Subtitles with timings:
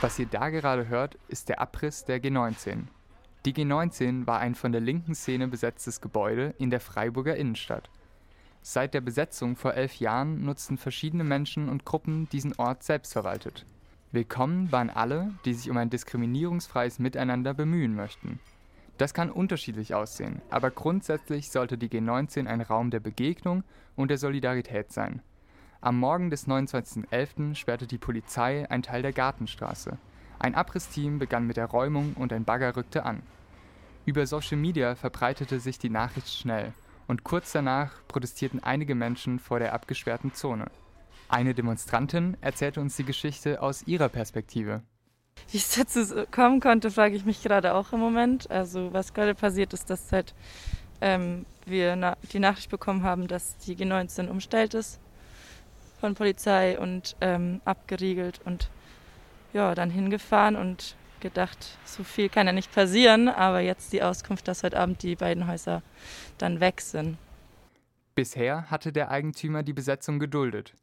[0.00, 2.84] Was ihr da gerade hört, ist der Abriss der G19.
[3.44, 7.88] Die G19 war ein von der linken Szene besetztes Gebäude in der Freiburger Innenstadt.
[8.62, 13.66] Seit der Besetzung vor elf Jahren nutzten verschiedene Menschen und Gruppen diesen Ort selbstverwaltet.
[14.12, 18.40] Willkommen waren alle, die sich um ein diskriminierungsfreies Miteinander bemühen möchten.
[18.96, 23.64] Das kann unterschiedlich aussehen, aber grundsätzlich sollte die G19 ein Raum der Begegnung
[23.96, 25.20] und der Solidarität sein.
[25.84, 27.54] Am Morgen des 29.11.
[27.54, 29.98] sperrte die Polizei einen Teil der Gartenstraße.
[30.38, 33.20] Ein Abrissteam begann mit der Räumung und ein Bagger rückte an.
[34.06, 36.72] Über Social Media verbreitete sich die Nachricht schnell
[37.06, 40.70] und kurz danach protestierten einige Menschen vor der abgesperrten Zone.
[41.28, 44.80] Eine Demonstrantin erzählte uns die Geschichte aus ihrer Perspektive.
[45.50, 48.50] Wie es dazu kommen konnte, frage ich mich gerade auch im Moment.
[48.50, 50.34] Also was gerade passiert ist, dass halt
[51.02, 54.98] ähm, wir na die Nachricht bekommen haben, dass die G19 umstellt ist
[56.00, 58.70] von Polizei und ähm, abgeriegelt und
[59.52, 64.46] ja, dann hingefahren und gedacht, so viel kann ja nicht passieren, aber jetzt die Auskunft,
[64.46, 65.82] dass heute Abend die beiden Häuser
[66.38, 67.16] dann weg sind.
[68.14, 70.74] Bisher hatte der Eigentümer die Besetzung geduldet.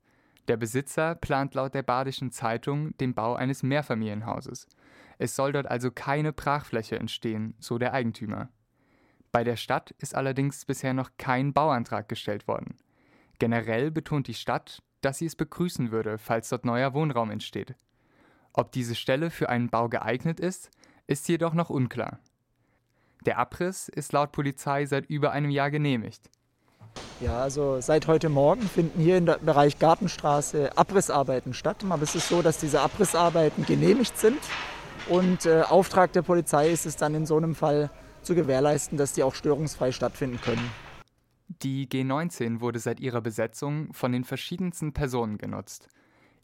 [0.48, 4.68] Der Besitzer plant laut der Badischen Zeitung den Bau eines Mehrfamilienhauses.
[5.18, 8.50] Es soll dort also keine Brachfläche entstehen, so der Eigentümer.
[9.32, 12.76] Bei der Stadt ist allerdings bisher noch kein Bauantrag gestellt worden.
[13.40, 17.76] Generell betont die Stadt, dass sie es begrüßen würde, falls dort neuer Wohnraum entsteht.
[18.54, 20.70] Ob diese Stelle für einen Bau geeignet ist,
[21.08, 22.20] ist jedoch noch unklar.
[23.26, 26.30] Der Abriss ist laut Polizei seit über einem Jahr genehmigt.
[27.20, 31.78] Ja, also seit heute Morgen finden hier im Bereich Gartenstraße Abrissarbeiten statt.
[31.88, 34.40] Aber es ist so, dass diese Abrissarbeiten genehmigt sind.
[35.08, 37.90] Und äh, Auftrag der Polizei ist es dann in so einem Fall
[38.24, 40.70] zu gewährleisten, dass die auch störungsfrei stattfinden können.
[41.60, 45.90] Die G19 wurde seit ihrer Besetzung von den verschiedensten Personen genutzt.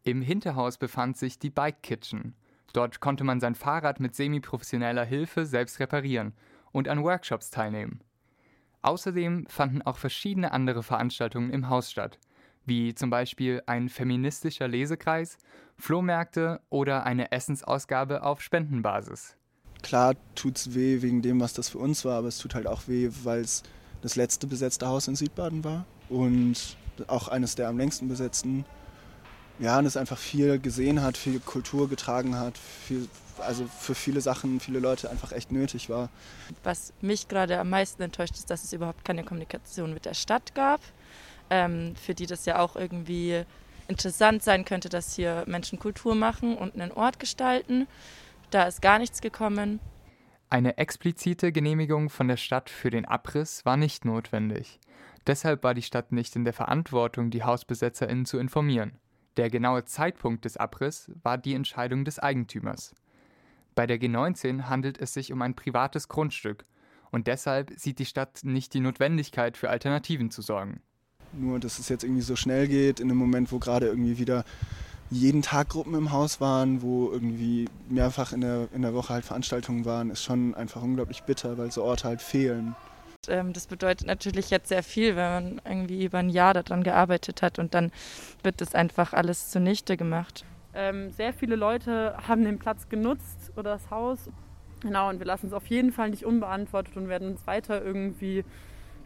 [0.04, 2.36] Im Hinterhaus befand sich die Bike Kitchen.
[2.74, 6.34] Dort konnte man sein Fahrrad mit semiprofessioneller Hilfe selbst reparieren
[6.74, 8.02] und an Workshops teilnehmen.
[8.82, 12.20] Außerdem fanden auch verschiedene andere Veranstaltungen im Haus statt,
[12.66, 15.38] wie zum Beispiel ein feministischer Lesekreis,
[15.78, 19.38] Flohmärkte oder eine Essensausgabe auf Spendenbasis.
[19.84, 22.88] Klar tut's weh wegen dem, was das für uns war, aber es tut halt auch
[22.88, 23.64] weh, weil es
[24.02, 26.78] das letzte besetzte Haus in Südbaden war und
[27.08, 28.66] auch eines der am längsten besetzten.
[29.60, 33.08] Ja, und es einfach viel gesehen hat, viel Kultur getragen hat, viel
[33.40, 36.10] also für viele Sachen, viele Leute einfach echt nötig war.
[36.64, 40.56] Was mich gerade am meisten enttäuscht ist, dass es überhaupt keine Kommunikation mit der Stadt
[40.56, 40.82] gab,
[41.50, 43.44] ähm, für die das ja auch irgendwie
[43.88, 47.88] interessant sein könnte, dass hier Menschen Kultur machen und einen Ort gestalten.
[48.50, 49.80] Da ist gar nichts gekommen.
[50.50, 54.80] Eine explizite Genehmigung von der Stadt für den Abriss war nicht notwendig.
[55.28, 58.94] Deshalb war die Stadt nicht in der Verantwortung, die HausbesetzerInnen zu informieren.
[59.36, 62.96] Der genaue Zeitpunkt des Abriss war die Entscheidung des Eigentümers.
[63.76, 66.64] Bei der G19 handelt es sich um ein privates Grundstück
[67.12, 70.80] und deshalb sieht die Stadt nicht die Notwendigkeit, für Alternativen zu sorgen.
[71.34, 74.46] Nur, dass es jetzt irgendwie so schnell geht, in einem Moment, wo gerade irgendwie wieder
[75.10, 79.26] jeden Tag Gruppen im Haus waren, wo irgendwie mehrfach in der, in der Woche halt
[79.26, 82.76] Veranstaltungen waren, ist schon einfach unglaublich bitter, weil so Orte halt fehlen.
[83.28, 87.42] Ähm, das bedeutet natürlich jetzt sehr viel, wenn man irgendwie über ein Jahr daran gearbeitet
[87.42, 87.92] hat und dann
[88.44, 90.46] wird das einfach alles zunichte gemacht.
[90.74, 94.30] Ähm, sehr viele Leute haben den Platz genutzt oder das Haus.
[94.82, 98.44] Genau, und wir lassen es auf jeden Fall nicht unbeantwortet und werden uns weiter irgendwie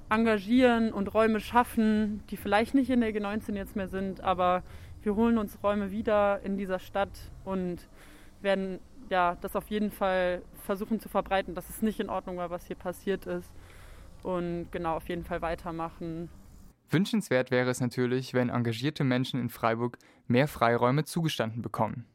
[0.10, 4.64] engagieren und Räume schaffen, die vielleicht nicht in der G19 jetzt mehr sind, aber
[5.04, 7.88] wir holen uns Räume wieder in dieser Stadt und
[8.42, 8.80] werden
[9.10, 12.66] ja, das auf jeden Fall versuchen zu verbreiten, dass es nicht in Ordnung war, was
[12.66, 13.52] hier passiert ist.
[14.24, 16.30] Und genau, auf jeden Fall weitermachen.
[16.90, 19.98] Wünschenswert wäre es natürlich, wenn engagierte Menschen in Freiburg
[20.28, 22.06] mehr Freiräume zugestanden bekommen.